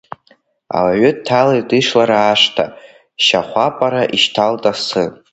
[0.77, 2.65] Ауаҩы дҭалеит ишлара ашҭа,
[3.23, 5.03] шьахәапара ишьҭалт асы.